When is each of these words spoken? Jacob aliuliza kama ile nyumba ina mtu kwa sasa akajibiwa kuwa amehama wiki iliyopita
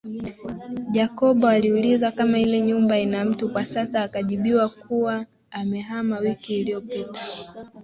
Jacob 0.91 1.45
aliuliza 1.45 2.11
kama 2.11 2.39
ile 2.39 2.61
nyumba 2.61 2.99
ina 2.99 3.25
mtu 3.25 3.49
kwa 3.51 3.65
sasa 3.65 4.01
akajibiwa 4.03 4.69
kuwa 4.69 5.25
amehama 5.51 6.19
wiki 6.19 6.59
iliyopita 6.59 7.19